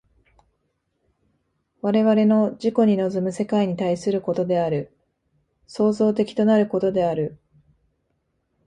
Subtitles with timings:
[1.81, 4.91] 我々の自己に臨む世界に対することである、
[5.67, 7.37] 創造的となることである。